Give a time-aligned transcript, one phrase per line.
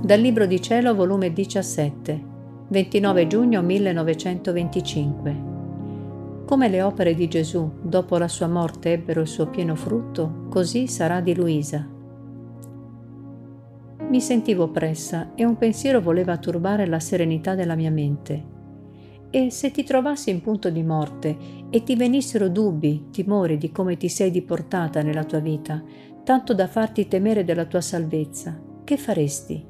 [0.00, 2.24] Dal Libro di Cielo, volume 17,
[2.68, 5.36] 29 giugno 1925.
[6.46, 10.86] Come le opere di Gesù dopo la sua morte ebbero il suo pieno frutto, così
[10.86, 11.84] sarà di Luisa.
[14.08, 18.44] Mi sentivo oppressa e un pensiero voleva turbare la serenità della mia mente.
[19.30, 21.36] E se ti trovassi in punto di morte
[21.70, 25.82] e ti venissero dubbi, timori di come ti sei diportata nella tua vita,
[26.22, 29.67] tanto da farti temere della tua salvezza, che faresti?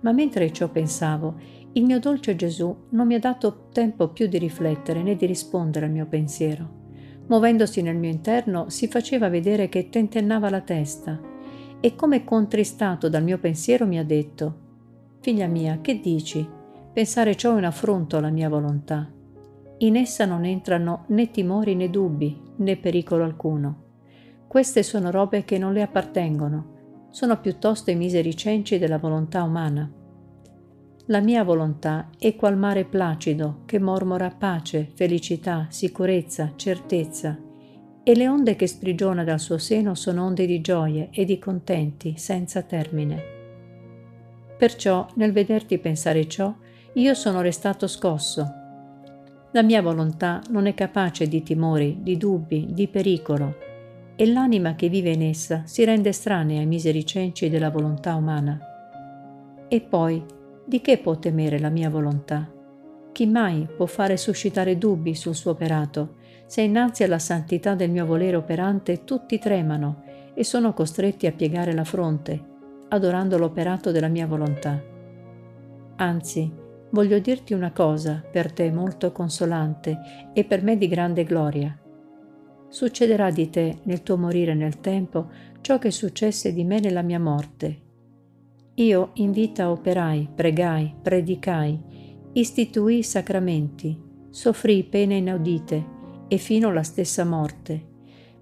[0.00, 1.36] Ma mentre ciò pensavo,
[1.72, 5.86] il mio dolce Gesù non mi ha dato tempo più di riflettere né di rispondere
[5.86, 6.76] al mio pensiero.
[7.26, 11.20] Muovendosi nel mio interno si faceva vedere che tentennava la testa
[11.80, 14.66] e come contristato dal mio pensiero mi ha detto
[15.20, 16.48] Figlia mia, che dici?
[16.92, 19.08] Pensare ciò è un affronto alla mia volontà.
[19.78, 23.84] In essa non entrano né timori né dubbi né pericolo alcuno.
[24.48, 26.77] Queste sono robe che non le appartengono,
[27.10, 29.90] sono piuttosto i miseri cenci della volontà umana.
[31.06, 37.38] La mia volontà è qual mare placido che mormora pace, felicità, sicurezza, certezza,
[38.02, 42.14] e le onde che sprigiona dal suo seno sono onde di gioie e di contenti
[42.16, 43.22] senza termine.
[44.58, 46.54] Perciò, nel vederti pensare ciò,
[46.94, 48.46] io sono restato scosso.
[49.52, 53.67] La mia volontà non è capace di timori, di dubbi, di pericolo,
[54.20, 58.58] e l'anima che vive in essa si rende estranea ai miseri cenci della volontà umana.
[59.68, 60.20] E poi,
[60.64, 62.50] di che può temere la mia volontà?
[63.12, 68.06] Chi mai può fare suscitare dubbi sul suo operato, se innanzi alla santità del mio
[68.06, 70.02] volere operante tutti tremano
[70.34, 72.42] e sono costretti a piegare la fronte,
[72.88, 74.82] adorando l'operato della mia volontà?
[75.94, 76.52] Anzi,
[76.90, 79.96] voglio dirti una cosa per te molto consolante
[80.32, 81.78] e per me di grande gloria.
[82.68, 85.28] Succederà di te nel tuo morire nel tempo
[85.60, 87.86] ciò che successe di me nella mia morte.
[88.74, 91.80] Io in vita operai, pregai, predicai,
[92.32, 95.96] istituii sacramenti, soffrii pene inaudite
[96.28, 97.86] e fino alla stessa morte,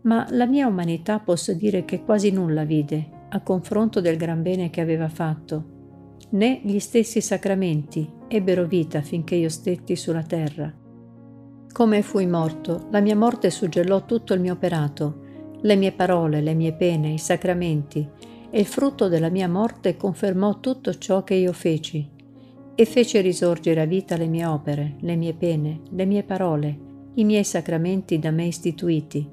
[0.02, 4.70] ma la mia umanità posso dire che quasi nulla vide a confronto del gran bene
[4.70, 5.74] che aveva fatto
[6.30, 10.85] né gli stessi sacramenti ebbero vita finché io stetti sulla terra.
[11.76, 16.54] Come fui morto, la mia morte suggellò tutto il mio operato, le mie parole, le
[16.54, 18.08] mie pene, i sacramenti,
[18.48, 22.08] e il frutto della mia morte confermò tutto ciò che io feci,
[22.74, 26.78] e fece risorgere a vita le mie opere, le mie pene, le mie parole,
[27.16, 29.30] i miei sacramenti da me istituiti,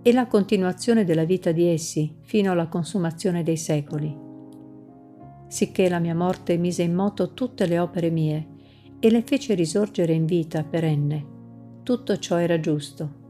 [0.00, 4.30] e la continuazione della vita di essi fino alla consumazione dei secoli
[5.46, 8.46] sicché la mia morte mise in moto tutte le opere mie
[8.98, 11.40] e le fece risorgere in vita perenne.
[11.82, 13.20] Tutto ciò era giusto.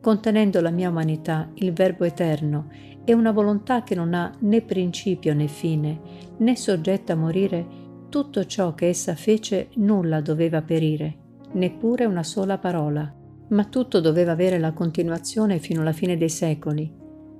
[0.00, 2.68] Contenendo la mia umanità il Verbo eterno
[3.04, 6.00] e una volontà che non ha né principio né fine,
[6.38, 7.66] né soggetta a morire,
[8.08, 11.16] tutto ciò che essa fece nulla doveva perire,
[11.52, 13.12] neppure una sola parola,
[13.48, 16.92] ma tutto doveva avere la continuazione fino alla fine dei secoli,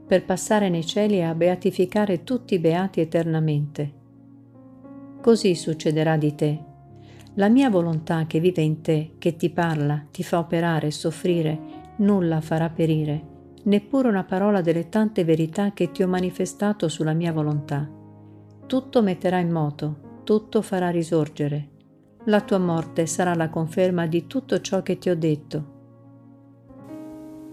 [0.06, 4.04] per passare nei cieli a beatificare tutti i beati eternamente
[5.26, 6.65] così succederà di te.
[7.38, 11.58] La mia volontà che vive in te, che ti parla, ti fa operare e soffrire,
[11.96, 13.22] nulla farà perire,
[13.64, 17.86] neppure una parola delle tante verità che ti ho manifestato sulla mia volontà.
[18.66, 21.68] Tutto metterà in moto, tutto farà risorgere.
[22.24, 25.74] La tua morte sarà la conferma di tutto ciò che ti ho detto.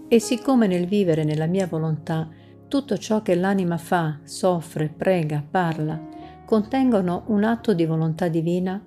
[0.08, 2.26] E siccome nel vivere nella mia volontà
[2.68, 6.00] tutto ciò che l'anima fa, soffre, prega, parla,
[6.46, 8.82] contengono un atto di volontà divina,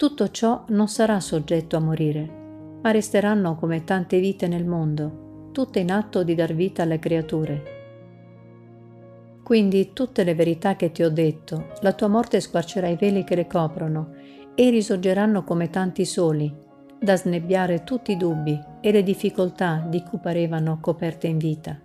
[0.00, 2.26] tutto ciò non sarà soggetto a morire,
[2.80, 7.62] ma resteranno come tante vite nel mondo, tutte in atto di dar vita alle creature.
[9.44, 13.34] Quindi tutte le verità che ti ho detto, la tua morte squarcerà i veli che
[13.34, 14.14] le coprono
[14.54, 16.50] e risorgeranno come tanti soli,
[16.98, 21.78] da snebbiare tutti i dubbi e le difficoltà di cui parevano coperte in vita.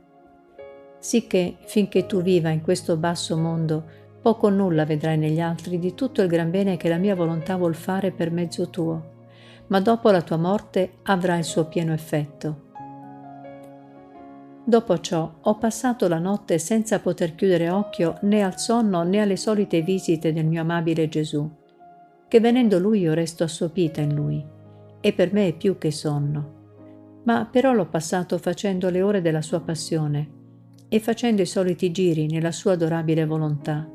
[1.00, 3.84] Sicché, finché tu viva in questo basso mondo,
[4.26, 7.58] poco o nulla vedrai negli altri di tutto il gran bene che la mia volontà
[7.58, 9.12] vuol fare per mezzo tuo,
[9.68, 12.64] ma dopo la tua morte avrà il suo pieno effetto.
[14.64, 19.38] Dopo ciò ho passato la notte senza poter chiudere occhio né al sonno né alle
[19.38, 21.48] solite visite del mio amabile Gesù,
[22.28, 24.44] che venendo lui io resto assopita in lui,
[25.02, 27.20] e per me è più che sonno.
[27.26, 30.30] Ma però l'ho passato facendo le ore della sua passione
[30.90, 33.88] e facendo i soliti giri nella sua adorabile volontà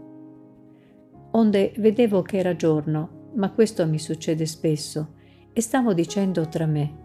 [1.33, 5.15] onde vedevo che era giorno, ma questo mi succede spesso,
[5.53, 6.99] e stavo dicendo tra me,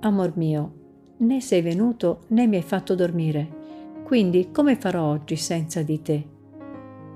[0.00, 0.74] Amor mio,
[1.18, 3.60] né sei venuto né mi hai fatto dormire,
[4.04, 6.28] quindi come farò oggi senza di te?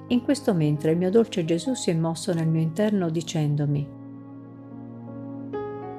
[0.08, 3.94] In questo mentre il mio dolce Gesù si è mosso nel mio interno dicendomi,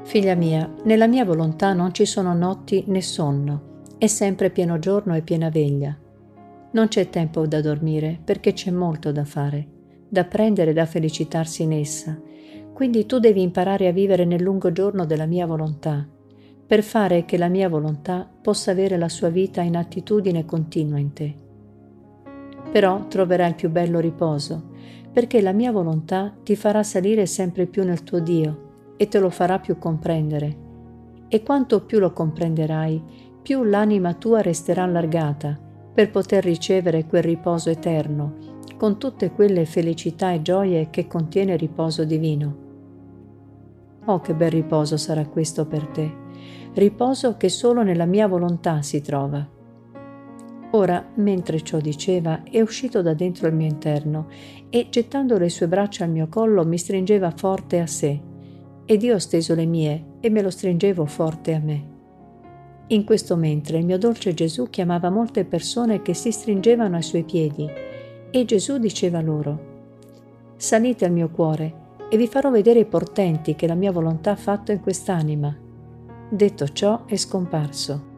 [0.08, 5.14] Figlia mia, nella mia volontà non ci sono notti né sonno, è sempre pieno giorno
[5.14, 5.94] e piena veglia.
[6.72, 9.68] Non c'è tempo da dormire perché c'è molto da fare,
[10.08, 12.20] da prendere e da felicitarsi in essa.
[12.74, 16.08] Quindi tu devi imparare a vivere nel lungo giorno della mia volontà,
[16.66, 21.14] per fare che la mia volontà possa avere la sua vita in attitudine continua in
[21.14, 21.46] te
[22.72, 24.70] però troverai il più bello riposo,
[25.12, 29.30] perché la mia volontà ti farà salire sempre più nel tuo Dio e te lo
[29.30, 30.66] farà più comprendere.
[31.28, 33.02] E quanto più lo comprenderai,
[33.42, 35.58] più l'anima tua resterà allargata
[35.94, 41.60] per poter ricevere quel riposo eterno, con tutte quelle felicità e gioie che contiene il
[41.60, 42.66] riposo divino.
[44.06, 46.16] Oh, che bel riposo sarà questo per te,
[46.76, 49.46] riposo che solo nella mia volontà si trova.
[50.72, 54.28] Ora, mentre ciò diceva, è uscito da dentro il mio interno
[54.70, 58.22] e, gettando le sue braccia al mio collo, mi stringeva forte a sé.
[58.86, 61.96] Ed io ho steso le mie e me lo stringevo forte a me.
[62.88, 67.24] In questo mentre il mio dolce Gesù chiamava molte persone che si stringevano ai suoi
[67.24, 67.70] piedi
[68.32, 69.76] e Gesù diceva loro,
[70.56, 74.36] Salite al mio cuore e vi farò vedere i portenti che la mia volontà ha
[74.36, 75.56] fatto in quest'anima.
[76.30, 78.16] Detto ciò è scomparso